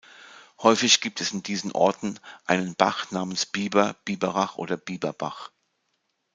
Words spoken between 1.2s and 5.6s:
es in diesen Orten einen Bach namens "Biber", "Biberach" oder "Biberbach".